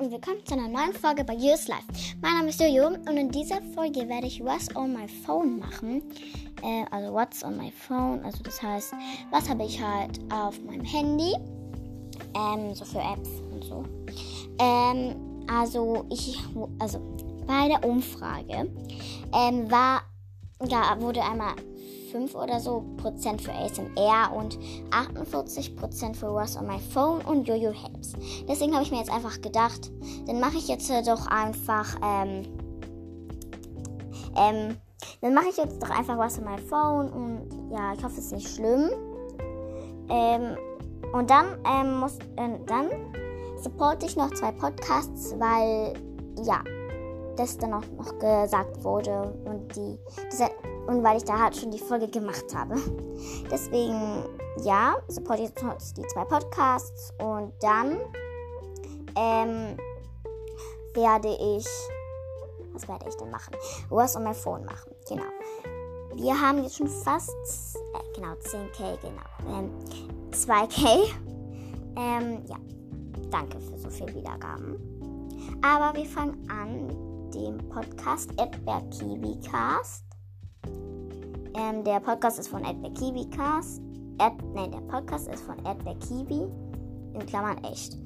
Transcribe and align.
und 0.00 0.10
willkommen 0.10 0.44
zu 0.46 0.54
einer 0.54 0.66
neuen 0.66 0.94
Folge 0.94 1.24
bei 1.24 1.34
Yours 1.34 1.68
Life. 1.68 1.84
Mein 2.22 2.32
Name 2.32 2.48
ist 2.48 2.58
Jojo 2.58 2.86
und 2.86 3.18
in 3.18 3.30
dieser 3.30 3.60
Folge 3.74 4.08
werde 4.08 4.28
ich 4.28 4.42
What's 4.42 4.74
on 4.74 4.94
my 4.94 5.06
phone 5.06 5.58
machen. 5.58 6.02
Äh, 6.62 6.86
also 6.90 7.12
What's 7.12 7.44
on 7.44 7.58
my 7.58 7.70
phone, 7.70 8.24
also 8.24 8.42
das 8.42 8.62
heißt, 8.62 8.94
was 9.30 9.46
habe 9.46 9.62
ich 9.62 9.78
halt 9.78 10.18
auf 10.32 10.58
meinem 10.64 10.86
Handy, 10.86 11.34
ähm, 12.34 12.74
so 12.74 12.86
für 12.86 13.00
Apps 13.00 13.28
und 13.52 13.62
so. 13.62 13.84
Ähm, 14.58 15.44
also 15.46 16.06
ich, 16.08 16.38
also 16.78 16.98
bei 17.46 17.68
der 17.68 17.84
Umfrage 17.84 18.70
ähm, 19.34 19.70
war, 19.70 20.00
da 20.60 20.98
wurde 20.98 21.22
einmal 21.22 21.52
5 22.10 22.34
oder 22.34 22.60
so 22.60 22.84
Prozent 22.96 23.40
für 23.42 23.52
ASMR 23.52 24.34
und 24.34 24.58
48 24.90 25.76
Prozent 25.76 26.16
für 26.16 26.32
What's 26.32 26.56
on 26.56 26.66
my 26.66 26.78
phone 26.78 27.20
und 27.22 27.46
Jojo 27.46 27.72
Helps. 27.72 28.14
Deswegen 28.48 28.72
habe 28.72 28.82
ich 28.82 28.90
mir 28.90 28.98
jetzt 28.98 29.12
einfach 29.12 29.40
gedacht, 29.40 29.90
dann 30.26 30.40
mache 30.40 30.56
ich 30.56 30.68
jetzt 30.68 30.90
äh, 30.90 31.02
doch 31.02 31.26
einfach, 31.26 31.96
ähm, 32.02 32.46
ähm, 34.36 34.76
dann 35.20 35.34
mache 35.34 35.48
ich 35.50 35.56
jetzt 35.56 35.82
doch 35.82 35.90
einfach 35.90 36.16
What's 36.16 36.38
on 36.38 36.44
my 36.44 36.58
phone 36.58 37.10
und 37.10 37.72
ja, 37.72 37.92
ich 37.94 38.02
hoffe, 38.02 38.18
es 38.18 38.26
ist 38.26 38.32
nicht 38.32 38.48
schlimm. 38.48 38.90
Ähm, 40.08 40.56
und 41.12 41.30
dann, 41.30 41.58
ähm, 41.64 42.00
muss, 42.00 42.18
äh, 42.36 42.58
dann 42.66 42.88
supporte 43.62 44.06
ich 44.06 44.16
noch 44.16 44.30
zwei 44.32 44.52
Podcasts, 44.52 45.34
weil, 45.38 45.94
ja, 46.44 46.62
das 47.40 47.56
dann 47.56 47.72
auch 47.72 47.86
noch 47.96 48.18
gesagt 48.18 48.84
wurde 48.84 49.34
und 49.46 49.74
die, 49.74 49.98
diese, 50.30 50.50
und 50.86 51.02
weil 51.02 51.16
ich 51.16 51.24
da 51.24 51.38
halt 51.38 51.56
schon 51.56 51.70
die 51.70 51.78
Folge 51.78 52.06
gemacht 52.08 52.54
habe. 52.54 52.74
Deswegen, 53.50 54.24
ja, 54.62 54.96
supporte 55.08 55.44
ich 55.44 55.54
die 55.94 56.06
zwei 56.08 56.24
Podcasts 56.24 57.12
und 57.18 57.52
dann 57.60 57.98
ähm, 59.16 59.76
werde 60.94 61.28
ich, 61.28 61.66
was 62.72 62.86
werde 62.86 63.06
ich 63.08 63.16
denn 63.16 63.30
machen? 63.30 63.54
Was 63.88 64.16
on 64.16 64.24
my 64.24 64.34
phone 64.34 64.64
machen, 64.64 64.92
genau. 65.08 65.22
Wir 66.14 66.38
haben 66.38 66.62
jetzt 66.62 66.76
schon 66.76 66.88
fast, 66.88 67.30
äh, 67.94 68.14
genau, 68.14 68.32
10k, 68.34 68.98
genau, 69.00 69.58
ähm, 69.58 69.70
2k. 70.32 71.06
Ähm, 71.96 72.42
ja, 72.46 72.56
danke 73.30 73.58
für 73.60 73.78
so 73.78 73.88
viele 73.88 74.14
Wiedergaben. 74.14 74.78
Aber 75.62 75.96
wir 75.96 76.06
fangen 76.06 76.46
an 76.50 77.09
dem 77.34 77.58
Podcast 77.68 78.30
Edberg 78.32 78.90
KiwiCast. 78.90 80.04
Ähm, 81.54 81.84
der 81.84 82.00
Podcast 82.00 82.38
ist 82.38 82.48
von 82.48 82.64
Edberg 82.64 82.94
KiwiCast. 82.94 83.80
Ed, 84.18 84.32
nein, 84.54 84.70
der 84.70 84.80
Podcast 84.80 85.28
ist 85.28 85.42
von 85.42 85.58
Edberg 85.64 85.98
Kiwi. 86.00 86.46
In 87.14 87.26
Klammern 87.26 87.58
echt. 87.64 87.96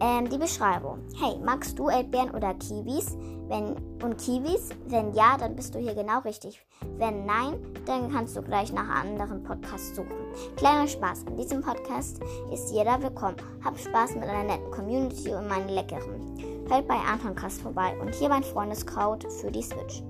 Ähm, 0.00 0.30
die 0.30 0.38
Beschreibung. 0.38 1.00
Hey, 1.20 1.36
magst 1.44 1.76
du 1.76 1.88
Erdbeeren 1.88 2.30
oder 2.30 2.54
Kiwis? 2.54 3.16
Wenn, 3.48 3.74
und 4.02 4.16
Kiwis? 4.18 4.70
Wenn 4.86 5.12
ja, 5.12 5.36
dann 5.36 5.56
bist 5.56 5.74
du 5.74 5.80
hier 5.80 5.94
genau 5.94 6.20
richtig. 6.20 6.64
Wenn 6.98 7.26
nein, 7.26 7.54
dann 7.84 8.12
kannst 8.12 8.36
du 8.36 8.42
gleich 8.42 8.72
nach 8.72 8.88
anderen 8.88 9.42
Podcasts 9.42 9.96
suchen. 9.96 10.14
Kleiner 10.56 10.86
Spaß. 10.86 11.26
An 11.26 11.36
diesem 11.36 11.62
Podcast 11.62 12.20
ist 12.52 12.70
jeder 12.72 13.02
willkommen. 13.02 13.36
Hab 13.64 13.76
Spaß 13.76 14.14
mit 14.14 14.24
einer 14.24 14.44
netten 14.44 14.70
Community 14.70 15.34
und 15.34 15.48
meinen 15.48 15.68
leckeren. 15.68 16.68
Hört 16.68 16.86
bei 16.86 16.96
Anton 16.96 17.36
vorbei 17.50 17.96
und 18.00 18.14
hier 18.14 18.28
mein 18.28 18.44
Freundescode 18.44 19.26
für 19.40 19.50
die 19.50 19.62
Switch. 19.62 20.02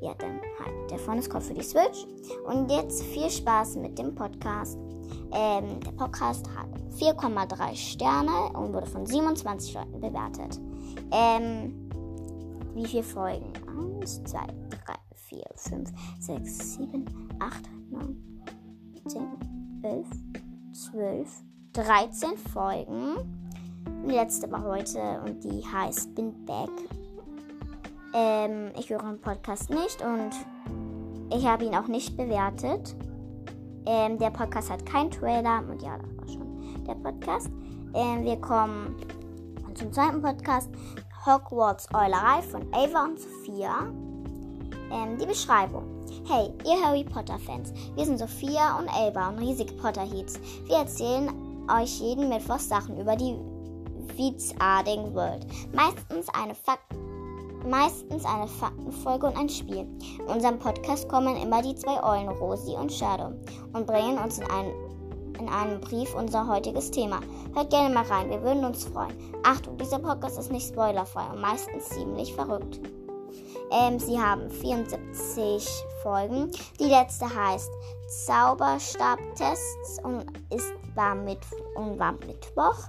Ja, 0.00 0.12
dann 0.18 0.40
halt 0.58 0.90
der 0.90 0.98
Freundescode 0.98 1.44
für 1.44 1.54
die 1.54 1.62
Switch. 1.62 2.04
Und 2.46 2.68
jetzt 2.68 3.04
viel 3.04 3.30
Spaß 3.30 3.76
mit 3.76 3.96
dem 3.96 4.12
Podcast. 4.12 4.76
Ähm, 5.32 5.78
der 5.80 5.92
Podcast 5.92 6.48
hat 6.56 6.71
4,3 6.92 7.74
Sterne 7.74 8.56
und 8.58 8.72
wurde 8.72 8.86
von 8.86 9.06
27 9.06 9.74
Leuten 9.74 10.00
bewertet. 10.00 10.60
Ähm, 11.10 11.90
wie 12.74 12.86
viele 12.86 13.02
Folgen? 13.02 13.52
1, 14.00 14.24
2, 14.24 14.38
3, 14.38 14.46
4, 15.14 15.44
5, 15.56 15.92
6, 16.20 16.74
7, 16.74 17.04
8, 17.38 17.70
9, 17.90 18.44
10, 19.06 19.22
11, 19.82 20.06
12, 20.72 21.42
13 21.72 22.38
Folgen. 22.52 23.42
Die 24.06 24.12
letzte 24.12 24.50
war 24.50 24.62
heute 24.62 25.22
und 25.24 25.42
die 25.44 25.62
heißt 25.66 26.14
Bin 26.14 26.44
Back. 26.44 26.70
Ähm, 28.14 28.70
ich 28.78 28.90
höre 28.90 29.02
den 29.02 29.20
Podcast 29.20 29.70
nicht 29.70 30.02
und 30.02 30.32
ich 31.34 31.46
habe 31.46 31.64
ihn 31.64 31.74
auch 31.74 31.88
nicht 31.88 32.16
bewertet. 32.16 32.94
Ähm, 33.86 34.18
der 34.18 34.30
Podcast 34.30 34.70
hat 34.70 34.86
keinen 34.86 35.10
Trailer 35.10 35.64
und 35.68 35.82
ja, 35.82 35.98
das 35.98 36.16
war 36.16 36.28
schon 36.28 36.51
der 36.86 36.94
Podcast. 36.94 37.50
Ähm, 37.94 38.24
wir 38.24 38.40
kommen 38.40 38.96
zum 39.74 39.92
zweiten 39.92 40.22
Podcast. 40.22 40.70
Hogwarts 41.24 41.86
Eulerei 41.94 42.42
von 42.42 42.62
Ava 42.72 43.04
und 43.04 43.20
Sophia. 43.20 43.86
Ähm, 44.90 45.16
die 45.18 45.26
Beschreibung. 45.26 45.84
Hey, 46.26 46.52
ihr 46.64 46.84
Harry 46.84 47.04
Potter 47.04 47.38
Fans. 47.38 47.72
Wir 47.94 48.04
sind 48.04 48.18
Sophia 48.18 48.78
und 48.78 48.88
Ava 48.88 49.28
und 49.28 49.38
riesige 49.38 49.72
Potterheads. 49.74 50.40
Wir 50.66 50.78
erzählen 50.78 51.30
euch 51.70 52.00
jeden 52.00 52.28
Mittwoch 52.28 52.58
Sachen 52.58 53.00
über 53.00 53.16
die 53.16 53.36
Witzarding 54.16 55.14
World. 55.14 55.46
Meistens 55.72 56.28
eine 56.34 56.54
Fakt 56.54 56.92
meistens 57.64 58.24
eine 58.24 58.46
Faktenfolge 58.46 59.26
und 59.26 59.36
ein 59.36 59.48
Spiel. 59.48 59.86
In 60.18 60.26
unserem 60.26 60.58
Podcast 60.58 61.08
kommen 61.08 61.36
immer 61.36 61.62
die 61.62 61.74
zwei 61.74 62.02
Eulen, 62.02 62.28
Rosi 62.28 62.72
und 62.72 62.92
Shadow, 62.92 63.32
und 63.72 63.86
bringen 63.86 64.18
uns 64.18 64.38
in, 64.38 64.44
ein, 64.50 64.72
in 65.38 65.48
einem 65.48 65.80
Brief 65.80 66.14
unser 66.14 66.46
heutiges 66.46 66.90
Thema. 66.90 67.20
Hört 67.54 67.70
gerne 67.70 67.94
mal 67.94 68.04
rein, 68.04 68.30
wir 68.30 68.42
würden 68.42 68.64
uns 68.64 68.84
freuen. 68.84 69.12
Achtung, 69.44 69.76
dieser 69.78 69.98
Podcast 69.98 70.38
ist 70.38 70.52
nicht 70.52 70.68
spoilerfrei 70.68 71.24
und 71.32 71.40
meistens 71.40 71.88
ziemlich 71.88 72.34
verrückt. 72.34 72.80
Ähm, 73.70 73.98
sie 73.98 74.20
haben 74.20 74.50
74 74.50 75.68
Folgen. 76.02 76.50
Die 76.78 76.84
letzte 76.84 77.24
heißt 77.24 77.70
Zauberstabtests 78.26 80.00
und 80.02 80.24
ist 80.54 80.72
war, 80.94 81.14
mit, 81.14 81.38
und 81.74 81.98
war 81.98 82.12
Mittwoch. 82.12 82.88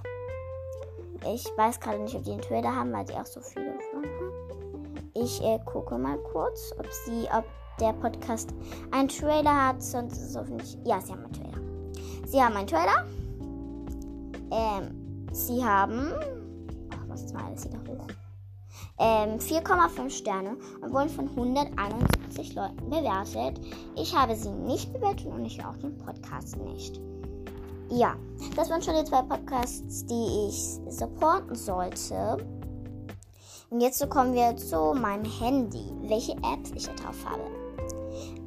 Ich 1.26 1.46
weiß 1.56 1.80
gerade 1.80 2.00
nicht, 2.00 2.14
ob 2.14 2.24
die 2.24 2.32
einen 2.32 2.42
Trailer 2.42 2.74
haben, 2.74 2.92
weil 2.92 3.06
sie 3.06 3.14
auch 3.14 3.26
so 3.26 3.40
viele 3.40 3.72
von 3.90 4.04
haben. 4.04 4.32
Ich 5.14 5.42
äh, 5.42 5.58
gucke 5.64 5.96
mal 5.96 6.18
kurz, 6.18 6.74
ob 6.78 6.86
sie, 7.06 7.26
ob 7.32 7.44
der 7.80 7.92
Podcast 7.94 8.50
einen 8.90 9.08
Trailer 9.08 9.68
hat. 9.68 9.82
Sonst 9.82 10.18
ist 10.18 10.30
es 10.30 10.36
hoffentlich. 10.36 10.76
Ja, 10.84 11.00
sie 11.00 11.12
haben 11.12 11.24
einen 11.24 11.32
Trailer. 11.32 11.63
Sie 12.34 12.42
haben 12.42 12.56
einen 12.56 12.66
Trailer. 12.66 13.06
Ähm, 14.50 15.28
sie 15.30 15.64
haben. 15.64 16.10
Ach, 16.90 17.04
was 17.06 17.22
ist 17.22 17.32
mal 17.32 17.44
alles 17.44 17.64
wieder 17.64 17.78
hoch? 17.86 18.08
Ähm, 18.98 19.38
4,5 19.38 20.10
Sterne 20.10 20.56
und 20.80 20.92
wurden 20.92 21.10
von 21.10 21.28
171 21.28 22.56
Leuten 22.56 22.90
bewertet. 22.90 23.64
Ich 23.94 24.16
habe 24.16 24.34
sie 24.34 24.50
nicht 24.50 24.92
bewertet 24.92 25.26
und 25.26 25.44
ich 25.44 25.64
auch 25.64 25.76
den 25.76 25.96
Podcast 25.96 26.56
nicht. 26.56 27.00
Ja, 27.90 28.16
das 28.56 28.68
waren 28.68 28.82
schon 28.82 28.96
die 28.96 29.04
zwei 29.04 29.22
Podcasts, 29.22 30.04
die 30.06 30.48
ich 30.48 30.80
supporten 30.92 31.54
sollte. 31.54 32.44
Und 33.70 33.80
jetzt 33.80 34.10
kommen 34.10 34.34
wir 34.34 34.56
zu 34.56 34.92
meinem 34.92 35.24
Handy, 35.38 35.88
welche 36.08 36.32
Apps 36.32 36.72
ich 36.74 36.86
da 36.86 36.94
drauf 36.94 37.24
habe. 37.26 37.42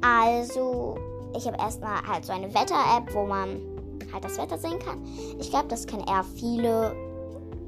Also, 0.02 0.98
ich 1.34 1.46
habe 1.46 1.56
erstmal 1.56 2.06
halt 2.06 2.26
so 2.26 2.32
eine 2.32 2.52
Wetter-App, 2.52 3.14
wo 3.14 3.24
man 3.24 3.67
halt 4.12 4.24
das 4.24 4.38
Wetter 4.38 4.58
sehen 4.58 4.78
kann. 4.78 5.04
Ich 5.38 5.50
glaube, 5.50 5.68
das 5.68 5.86
kennen 5.86 6.06
eher 6.06 6.24
viele. 6.24 6.94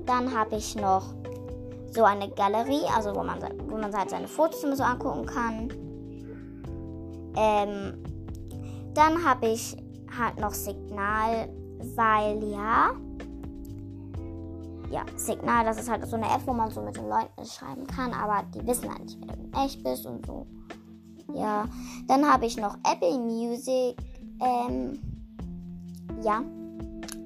Dann 0.06 0.34
habe 0.34 0.56
ich 0.56 0.74
noch 0.76 1.14
so 1.92 2.04
eine 2.04 2.28
Galerie, 2.30 2.86
also 2.94 3.14
wo 3.14 3.22
man, 3.22 3.38
wo 3.68 3.76
man 3.76 3.94
halt 3.94 4.10
seine 4.10 4.28
Fotos 4.28 4.62
immer 4.62 4.76
so 4.76 4.84
angucken 4.84 5.26
kann. 5.26 5.68
Ähm, 7.36 8.02
dann 8.94 9.24
habe 9.24 9.48
ich 9.48 9.76
halt 10.16 10.38
noch 10.38 10.52
Signal, 10.52 11.48
weil 11.96 12.42
ja, 12.44 12.90
ja, 14.90 15.04
Signal, 15.16 15.64
das 15.64 15.78
ist 15.78 15.88
halt 15.88 16.06
so 16.06 16.16
eine 16.16 16.26
App, 16.26 16.42
wo 16.46 16.52
man 16.52 16.70
so 16.70 16.82
mit 16.82 16.96
den 16.96 17.08
Leuten 17.08 17.44
schreiben 17.44 17.86
kann, 17.86 18.12
aber 18.12 18.44
die 18.52 18.66
wissen 18.66 18.90
halt 18.90 19.04
nicht, 19.04 19.18
wer 19.24 19.36
du 19.36 19.64
echt 19.64 19.84
bist 19.84 20.04
und 20.06 20.26
so. 20.26 20.46
Ja, 21.32 21.68
dann 22.08 22.30
habe 22.30 22.46
ich 22.46 22.56
noch 22.56 22.76
Apple 22.84 23.18
Music, 23.18 23.96
ähm, 24.40 25.00
ja, 26.22 26.42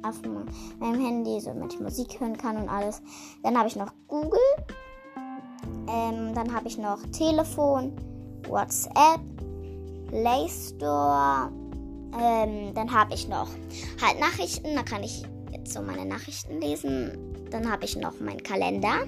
auf 0.03 0.21
meinem 0.23 1.01
Handy, 1.01 1.41
so 1.41 1.51
damit 1.51 1.75
ich 1.75 1.81
Musik 1.81 2.21
hören 2.21 2.37
kann 2.37 2.57
und 2.57 2.69
alles. 2.69 3.03
Dann 3.43 3.57
habe 3.57 3.69
ich 3.69 3.77
noch 3.77 3.93
Google, 4.09 4.39
ähm, 5.89 6.35
dann 6.35 6.55
habe 6.55 6.69
ich 6.69 6.79
noch 6.79 6.99
Telefon, 7.13 7.93
WhatsApp, 8.49 9.21
Play 10.09 10.49
Store, 10.49 11.51
ähm, 12.21 12.73
dann 12.75 12.93
habe 12.93 13.15
ich 13.15 13.29
noch 13.29 13.49
halt 14.01 14.21
Nachrichten. 14.21 14.75
Da 14.75 14.83
kann 14.83 15.03
ich 15.03 15.25
jetzt 15.53 15.73
so 15.73 15.83
meine 15.83 16.05
Nachrichten 16.05 16.61
lesen. 16.61 17.13
Dann 17.51 17.71
habe 17.71 17.85
ich 17.85 17.97
noch 17.97 18.21
meinen 18.21 18.43
Kalender. 18.43 19.03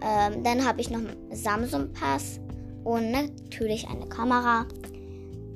Ähm, 0.00 0.42
dann 0.44 0.64
habe 0.64 0.80
ich 0.80 0.90
noch 0.90 1.00
Samsung 1.32 1.92
Pass 1.92 2.38
und 2.84 3.10
natürlich 3.10 3.88
eine 3.88 4.06
Kamera. 4.06 4.66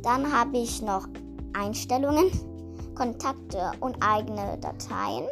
Dann 0.03 0.33
habe 0.33 0.59
ich 0.59 0.83
noch 0.83 1.07
Einstellungen, 1.53 2.31
Kontakte 3.00 3.70
und 3.81 3.97
eigene 4.02 4.58
Dateien. 4.58 5.26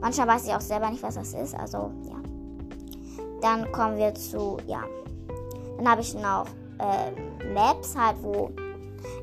Manchmal 0.00 0.26
weiß 0.26 0.48
ich 0.48 0.52
auch 0.52 0.60
selber 0.60 0.90
nicht, 0.90 1.04
was 1.04 1.14
das 1.14 1.34
ist. 1.34 1.54
Also, 1.54 1.92
ja. 2.02 2.16
Dann 3.40 3.70
kommen 3.70 3.96
wir 3.96 4.12
zu, 4.16 4.56
ja. 4.66 4.82
Dann 5.76 5.88
habe 5.88 6.00
ich 6.00 6.14
noch 6.14 6.46
äh, 6.80 7.52
Maps 7.54 7.96
halt, 7.96 8.16
wo 8.22 8.50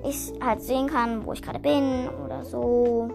ich 0.07 0.31
halt 0.41 0.62
sehen 0.62 0.88
kann, 0.88 1.25
wo 1.25 1.33
ich 1.33 1.41
gerade 1.41 1.59
bin 1.59 2.07
oder 2.24 2.45
so. 2.45 3.09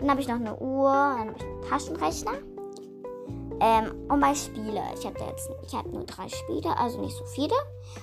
Dann 0.00 0.10
habe 0.10 0.20
ich 0.20 0.28
noch 0.28 0.34
eine 0.34 0.54
Uhr, 0.58 0.92
dann 0.92 1.28
habe 1.28 1.36
ich 1.38 1.44
einen 1.44 1.62
Taschenrechner. 1.62 2.32
Ähm, 3.60 4.06
und 4.10 4.20
bei 4.20 4.34
Spiele, 4.34 4.82
ich 4.98 5.06
habe 5.06 5.18
jetzt, 5.30 5.48
ich 5.66 5.74
habe 5.74 5.88
nur 5.88 6.04
drei 6.04 6.28
Spiele, 6.28 6.76
also 6.76 7.00
nicht 7.00 7.16
so 7.16 7.24
viele. 7.24 7.54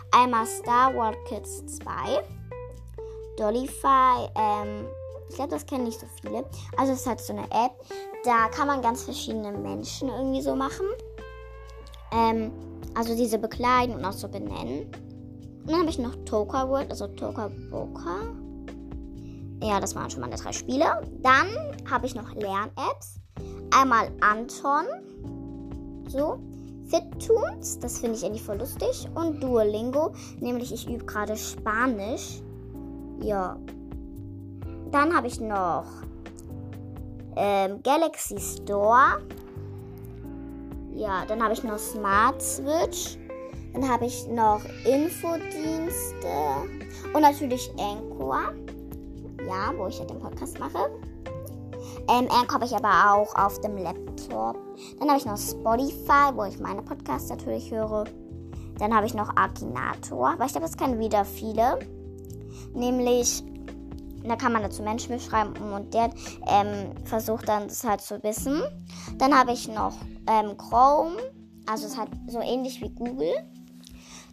Einmal 0.10 0.48
Star 0.48 0.96
Wars 0.96 1.16
Kids 1.28 1.64
2, 1.78 2.24
Dollify, 3.38 4.28
ähm, 4.36 4.88
ich 5.34 5.38
glaube, 5.38 5.50
das 5.50 5.66
kennen 5.66 5.86
nicht 5.86 6.00
so 6.00 6.06
viele. 6.22 6.46
Also 6.78 6.94
es 6.94 7.02
ist 7.02 7.08
halt 7.08 7.20
so 7.20 7.34
eine 7.34 7.46
App, 7.46 7.72
da 8.24 8.50
kann 8.50 8.68
man 8.68 8.84
ganz 8.84 9.02
verschiedene 9.02 9.52
Menschen 9.52 10.10
irgendwie 10.10 10.44
so 10.44 10.56
machen. 10.56 10.86
Ähm, 12.12 12.52
also 12.94 13.16
diese 13.16 13.40
bekleiden 13.40 13.96
und 13.96 14.06
auch 14.06 14.14
so 14.14 14.28
benennen. 14.28 14.92
Und 15.62 15.72
dann 15.72 15.80
habe 15.80 15.90
ich 15.90 15.98
noch 15.98 16.16
Toka 16.26 16.70
World, 16.70 16.92
also 16.92 17.08
Toka 17.08 17.50
Boka. 17.72 18.20
Ja, 19.64 19.80
das 19.80 19.96
waren 19.96 20.12
schon 20.12 20.22
meine 20.22 20.36
drei 20.36 20.52
Spiele. 20.52 21.02
Dann 21.24 21.48
habe 21.90 22.06
ich 22.06 22.14
noch 22.14 22.32
Lern-Apps. 22.36 23.20
Einmal 23.76 24.12
Anton. 24.22 24.86
So. 26.10 26.38
FitTunes, 26.86 27.80
das 27.80 27.98
finde 27.98 28.18
ich 28.18 28.26
eigentlich 28.26 28.44
voll 28.44 28.58
lustig. 28.58 29.08
Und 29.16 29.42
Duolingo, 29.42 30.14
nämlich 30.40 30.72
ich 30.72 30.88
übe 30.88 31.06
gerade 31.06 31.36
Spanisch. 31.36 32.44
Ja. 33.20 33.58
Dann 34.94 35.12
habe 35.12 35.26
ich 35.26 35.42
noch 35.42 35.86
ähm, 37.36 37.82
Galaxy 37.82 38.40
Store. 38.40 39.20
Ja, 40.94 41.26
dann 41.28 41.42
habe 41.42 41.54
ich 41.54 41.64
noch 41.64 41.80
Smart 41.80 42.40
Switch. 42.40 43.18
Dann 43.74 43.90
habe 43.90 44.06
ich 44.06 44.28
noch 44.28 44.62
Infodienste 44.86 46.28
und 47.12 47.22
natürlich 47.22 47.74
Anchor. 47.80 48.54
Ja, 49.48 49.74
wo 49.76 49.88
ich 49.88 49.98
ja 49.98 50.06
den 50.06 50.20
Podcast 50.20 50.60
mache. 50.60 50.92
Ähm, 52.08 52.28
Anchor 52.30 52.54
habe 52.54 52.66
ich 52.66 52.76
aber 52.76 53.16
auch 53.16 53.34
auf 53.34 53.60
dem 53.62 53.78
Laptop. 53.78 54.60
Dann 55.00 55.10
habe 55.10 55.18
ich 55.18 55.26
noch 55.26 55.40
Spotify, 55.40 56.36
wo 56.36 56.44
ich 56.44 56.60
meine 56.60 56.84
Podcasts 56.84 57.32
natürlich 57.32 57.72
höre. 57.72 58.04
Dann 58.78 58.96
habe 58.96 59.08
ich 59.08 59.16
noch 59.16 59.36
Akinator, 59.38 60.34
aber 60.34 60.46
ich 60.46 60.52
glaube, 60.52 60.68
das 60.68 60.78
kennen 60.78 61.00
wieder 61.00 61.26
viele. 61.26 61.80
Nämlich, 62.76 63.44
da 64.24 64.36
kann 64.36 64.54
man 64.54 64.64
dazu 64.64 64.82
Menschen 64.84 65.16
beschreiben 65.16 65.54
und 65.74 65.94
der 65.94 66.10
ähm, 66.48 66.92
versucht 67.06 67.48
dann 67.48 67.68
das 67.68 67.84
halt 67.84 68.02
zu 68.02 68.22
wissen. 68.24 68.62
Dann 69.18 69.38
habe 69.38 69.54
ich 69.54 69.68
noch 69.68 69.94
ähm, 70.28 70.58
Chrome, 70.58 71.18
also 71.66 71.88
es 71.88 71.98
hat 71.98 72.10
so 72.28 72.40
ähnlich 72.40 72.82
wie 72.82 72.90
Google. 72.90 73.34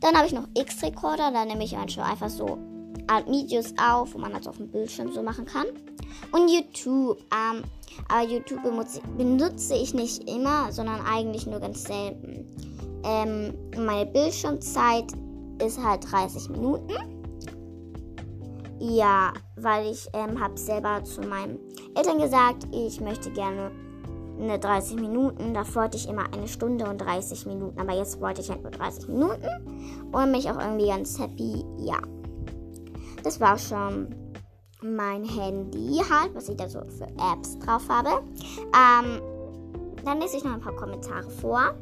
Dann 0.01 0.17
habe 0.17 0.27
ich 0.27 0.33
noch 0.33 0.49
X-Recorder, 0.55 1.31
da 1.31 1.45
nehme 1.45 1.65
ich 1.65 1.77
einfach 1.77 2.31
so 2.31 2.59
Videos 3.27 3.75
auf, 3.77 4.15
wo 4.15 4.19
man 4.19 4.33
das 4.33 4.47
auf 4.47 4.57
dem 4.57 4.71
Bildschirm 4.71 5.13
so 5.13 5.23
machen 5.23 5.45
kann. 5.45 5.67
Und 6.33 6.49
YouTube, 6.49 7.19
ähm, 7.33 7.65
aber 8.09 8.23
YouTube 8.23 8.63
benutze 8.63 9.75
ich 9.75 9.95
nicht 9.95 10.29
immer, 10.29 10.73
sondern 10.73 11.01
eigentlich 11.05 11.47
nur 11.47 11.61
ganz 11.61 11.85
selten. 11.85 12.47
Ähm, 13.05 13.55
meine 13.77 14.07
Bildschirmzeit 14.07 15.13
ist 15.65 15.83
halt 15.83 16.11
30 16.11 16.51
Minuten. 16.51 17.19
Ja, 18.81 19.35
weil 19.56 19.93
ich 19.93 20.09
ähm, 20.15 20.41
habe 20.41 20.56
selber 20.56 21.05
zu 21.05 21.21
meinen 21.21 21.59
Eltern 21.94 22.19
gesagt, 22.19 22.67
ich 22.73 22.99
möchte 22.99 23.31
gerne 23.31 23.71
eine 24.41 24.59
30 24.59 24.97
Minuten. 24.97 25.53
Da 25.53 25.62
wollte 25.75 25.99
ich 25.99 26.09
immer 26.09 26.25
eine 26.32 26.49
Stunde 26.49 26.88
und 26.88 26.99
30 26.99 27.44
Minuten. 27.44 27.79
Aber 27.79 27.94
jetzt 27.94 28.21
wollte 28.23 28.41
ich 28.41 28.49
halt 28.49 28.62
nur 28.62 28.71
30 28.71 29.09
Minuten. 29.09 29.47
Und 30.11 30.31
mich 30.31 30.50
auch 30.50 30.59
irgendwie 30.59 30.87
ganz 30.87 31.19
happy. 31.19 31.62
Ja. 31.77 31.99
Das 33.23 33.38
war 33.38 33.59
schon 33.59 34.15
mein 34.82 35.25
Handy 35.25 36.00
halt, 36.11 36.35
was 36.35 36.49
ich 36.49 36.56
da 36.56 36.67
so 36.67 36.81
für 36.81 37.09
Apps 37.32 37.59
drauf 37.59 37.87
habe. 37.91 38.23
Ähm, 38.73 39.21
dann 40.06 40.21
lese 40.21 40.38
ich 40.38 40.44
noch 40.44 40.55
ein 40.55 40.61
paar 40.61 40.77
Kommentare 40.77 41.29
vor, 41.29 41.75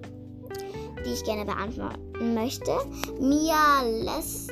die 1.06 1.12
ich 1.12 1.22
gerne 1.22 1.44
beantworten 1.44 2.34
möchte. 2.34 2.72
Mia 3.20 3.84
Les 3.84 4.48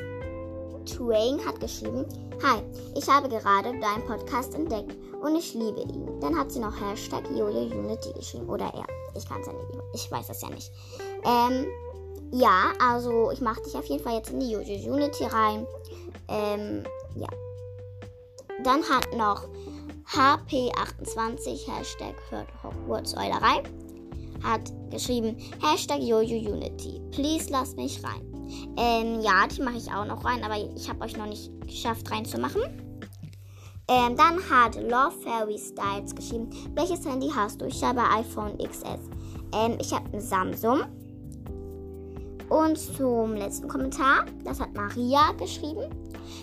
Twain 0.85 1.45
hat 1.45 1.59
geschrieben, 1.59 2.05
Hi, 2.43 2.61
ich 2.95 3.07
habe 3.07 3.29
gerade 3.29 3.71
deinen 3.79 4.05
Podcast 4.05 4.53
entdeckt 4.53 4.95
und 5.23 5.35
ich 5.35 5.55
liebe 5.55 5.81
ihn. 5.81 6.19
Dann 6.19 6.37
hat 6.37 6.51
sie 6.51 6.59
noch 6.59 6.79
Hashtag 6.79 7.23
Jojo 7.31 7.75
Unity 7.75 8.13
geschrieben. 8.13 8.47
Oder 8.47 8.71
er. 8.75 8.85
Ich 9.15 9.27
kann 9.27 9.41
es 9.41 9.47
ja 9.47 9.53
nicht. 9.53 9.69
Ich 9.95 10.11
weiß 10.11 10.29
es 10.29 10.41
ja 10.41 10.49
nicht. 10.49 10.71
Ähm, 11.23 11.65
ja, 12.31 12.73
also 12.79 13.31
ich 13.31 13.41
mache 13.41 13.61
dich 13.63 13.75
auf 13.75 13.85
jeden 13.85 14.03
Fall 14.03 14.13
jetzt 14.13 14.29
in 14.29 14.39
die 14.39 14.51
Jojo 14.51 14.93
Unity 14.93 15.23
rein. 15.25 15.65
Ähm, 16.27 16.83
ja. 17.15 17.27
Dann 18.63 18.83
hat 18.83 19.11
noch 19.17 19.47
HP28 20.13 21.67
Hashtag 21.71 22.15
hört 22.29 22.47
Hogwarts 22.63 23.15
Eulerei 23.17 23.63
hat 24.43 24.71
geschrieben 24.91 25.37
Hashtag 25.61 26.01
Jojo 26.01 26.37
Unity. 26.37 27.01
Please 27.11 27.49
lass 27.49 27.75
mich 27.75 28.03
rein. 28.03 28.36
Ähm, 28.77 29.21
ja, 29.21 29.47
die 29.47 29.61
mache 29.61 29.77
ich 29.77 29.91
auch 29.91 30.05
noch 30.05 30.23
rein, 30.23 30.43
aber 30.43 30.55
ich 30.75 30.89
habe 30.89 31.03
euch 31.03 31.17
noch 31.17 31.27
nicht 31.27 31.51
geschafft 31.65 32.09
reinzumachen. 32.11 32.61
Ähm, 33.89 34.17
dann 34.17 34.37
hat 34.49 34.75
Love 34.75 35.15
Fairy 35.23 35.57
Styles 35.57 36.13
geschrieben, 36.13 36.49
welches 36.75 37.05
Handy 37.05 37.29
hast 37.33 37.61
du? 37.61 37.65
Ich 37.65 37.81
habe 37.83 38.01
iPhone 38.01 38.57
XS. 38.57 39.09
Ähm, 39.53 39.77
ich 39.79 39.93
habe 39.93 40.05
ein 40.13 40.21
Samsung. 40.21 40.81
Und 42.49 42.77
zum 42.77 43.35
letzten 43.35 43.67
Kommentar, 43.67 44.25
das 44.43 44.59
hat 44.59 44.73
Maria 44.73 45.31
geschrieben. 45.33 45.89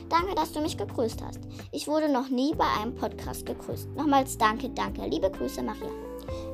Danke, 0.09 0.35
dass 0.35 0.53
du 0.53 0.61
mich 0.61 0.77
gegrüßt 0.77 1.23
hast. 1.23 1.41
Ich 1.73 1.87
wurde 1.87 2.11
noch 2.11 2.29
nie 2.29 2.55
bei 2.55 2.67
einem 2.81 2.95
Podcast 2.95 3.47
gegrüßt. 3.47 3.95
Nochmals 3.95 4.37
danke, 4.39 4.69
danke. 4.71 5.03
Liebe 5.07 5.31
Grüße, 5.31 5.63
Maria. 5.63 5.91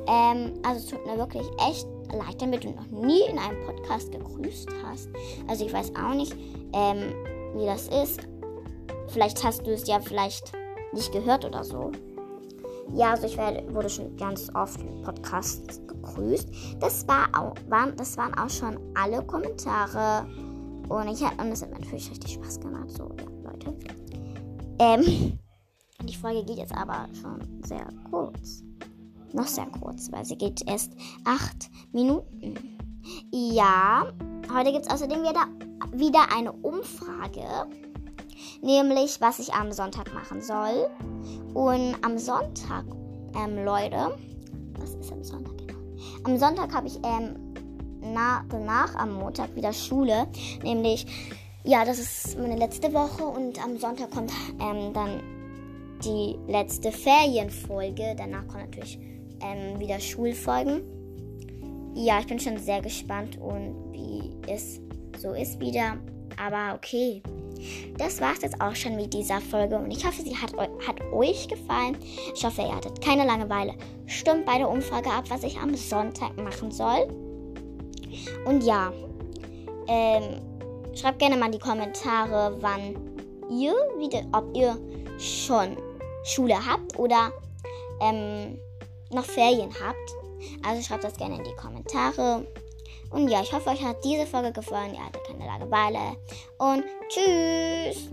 Ähm, 0.07 0.53
also 0.63 0.79
es 0.79 0.87
tut 0.87 1.05
mir 1.05 1.17
wirklich 1.17 1.45
echt 1.69 1.87
leid, 2.13 2.41
damit 2.41 2.63
du 2.63 2.71
noch 2.71 2.87
nie 2.87 3.21
in 3.29 3.37
einem 3.37 3.65
Podcast 3.65 4.11
gegrüßt 4.11 4.69
hast. 4.85 5.09
Also 5.47 5.65
ich 5.65 5.73
weiß 5.73 5.93
auch 5.95 6.13
nicht, 6.13 6.35
ähm, 6.73 7.13
wie 7.55 7.65
das 7.65 7.87
ist. 7.87 8.21
Vielleicht 9.07 9.43
hast 9.43 9.65
du 9.65 9.71
es 9.71 9.87
ja 9.87 9.99
vielleicht 9.99 10.51
nicht 10.93 11.11
gehört 11.11 11.45
oder 11.45 11.63
so. 11.63 11.91
Ja, 12.93 13.11
also 13.11 13.27
ich 13.27 13.37
werde, 13.37 13.73
wurde 13.73 13.89
schon 13.89 14.15
ganz 14.17 14.53
oft 14.53 14.81
in 14.81 15.01
Podcasts 15.01 15.79
gegrüßt. 15.87 16.49
Das, 16.79 17.07
war 17.07 17.27
auch, 17.37 17.55
waren, 17.69 17.95
das 17.95 18.17
waren 18.17 18.33
auch 18.37 18.49
schon 18.49 18.77
alle 18.95 19.23
Kommentare. 19.23 20.27
Und, 20.89 21.07
ich, 21.07 21.21
und 21.21 21.51
es 21.51 21.61
hat 21.61 21.71
natürlich 21.71 22.09
richtig 22.11 22.33
Spaß 22.33 22.59
gemacht. 22.59 22.89
So, 22.89 23.09
ja, 23.17 23.49
Leute. 23.49 23.77
Ähm, 24.79 25.39
die 26.03 26.15
Folge 26.15 26.43
geht 26.43 26.57
jetzt 26.57 26.75
aber 26.75 27.07
schon 27.21 27.63
sehr 27.63 27.87
kurz. 28.09 28.63
Noch 29.33 29.47
sehr 29.47 29.67
kurz, 29.67 30.11
weil 30.11 30.25
sie 30.25 30.37
geht 30.37 30.67
erst 30.67 30.93
acht 31.25 31.69
Minuten. 31.91 32.77
Ja, 33.31 34.05
heute 34.53 34.71
gibt 34.71 34.85
es 34.85 34.91
außerdem 34.91 35.21
wieder, 35.21 35.47
wieder 35.93 36.35
eine 36.35 36.51
Umfrage 36.51 37.67
nämlich 38.61 39.19
was 39.21 39.39
ich 39.39 39.53
am 39.53 39.71
Sonntag 39.71 40.13
machen 40.13 40.41
soll. 40.41 40.89
Und 41.53 41.95
am 42.01 42.17
Sonntag, 42.17 42.85
ähm, 43.35 43.63
Leute, 43.65 44.17
was 44.79 44.95
ist 44.95 45.11
am 45.11 45.23
Sonntag 45.23 45.57
genau? 45.57 45.79
Am 46.23 46.37
Sonntag 46.37 46.73
habe 46.73 46.87
ich 46.87 46.97
ähm, 47.03 47.35
na, 48.01 48.43
danach 48.49 48.95
am 48.95 49.13
Montag 49.13 49.55
wieder 49.55 49.73
Schule, 49.73 50.27
nämlich 50.63 51.05
ja, 51.63 51.85
das 51.85 51.99
ist 51.99 52.39
meine 52.39 52.55
letzte 52.55 52.91
Woche 52.91 53.23
und 53.23 53.63
am 53.63 53.77
Sonntag 53.77 54.09
kommt 54.09 54.31
ähm, 54.59 54.93
dann 54.93 55.21
die 56.03 56.35
letzte 56.47 56.91
Ferienfolge. 56.91 58.15
Danach 58.17 58.47
kommen 58.47 58.65
natürlich 58.65 58.97
ähm, 59.43 59.79
wieder 59.79 59.99
Schulfolgen. 59.99 60.81
Ja, 61.93 62.19
ich 62.19 62.27
bin 62.27 62.39
schon 62.39 62.57
sehr 62.57 62.81
gespannt 62.81 63.37
und 63.39 63.91
wie 63.91 64.31
es 64.47 64.79
so 65.17 65.33
ist 65.33 65.59
wieder. 65.59 65.97
Aber 66.37 66.75
okay. 66.75 67.21
Das 67.97 68.19
war 68.19 68.33
es 68.33 68.41
jetzt 68.41 68.59
auch 68.59 68.75
schon 68.75 68.95
mit 68.95 69.13
dieser 69.13 69.39
Folge 69.39 69.77
und 69.77 69.91
ich 69.91 70.03
hoffe, 70.05 70.23
sie 70.23 70.35
hat, 70.35 70.51
hat 70.57 71.01
euch 71.13 71.47
gefallen. 71.47 71.95
Ich 72.33 72.43
hoffe, 72.43 72.61
ihr 72.63 72.75
hattet 72.75 73.01
keine 73.01 73.25
Langeweile. 73.25 73.73
Stimmt 74.07 74.45
bei 74.45 74.57
der 74.57 74.69
Umfrage 74.69 75.11
ab, 75.11 75.25
was 75.29 75.43
ich 75.43 75.59
am 75.59 75.75
Sonntag 75.75 76.35
machen 76.37 76.71
soll. 76.71 77.07
Und 78.45 78.63
ja, 78.63 78.91
ähm, 79.87 80.41
schreibt 80.95 81.19
gerne 81.19 81.37
mal 81.37 81.47
in 81.47 81.51
die 81.51 81.59
Kommentare, 81.59 82.57
wann 82.61 82.95
ihr 83.51 83.73
wieder, 83.99 84.21
ob 84.31 84.55
ihr 84.55 84.77
schon 85.19 85.77
Schule 86.23 86.55
habt 86.55 86.97
oder 86.97 87.31
ähm, 88.01 88.57
noch 89.13 89.25
Ferien 89.25 89.71
habt. 89.83 90.15
Also 90.65 90.81
schreibt 90.81 91.03
das 91.03 91.17
gerne 91.17 91.37
in 91.37 91.43
die 91.43 91.55
Kommentare. 91.55 92.45
Und 93.11 93.27
ja, 93.27 93.41
ich 93.41 93.51
hoffe, 93.51 93.69
euch 93.69 93.83
hat 93.83 94.03
diese 94.03 94.25
Folge 94.25 94.51
gefallen. 94.51 94.93
Ihr 94.93 95.05
hattet 95.05 95.23
keine 95.25 95.45
Langeweile. 95.45 96.17
Und 96.57 96.83
tschüss! 97.09 98.09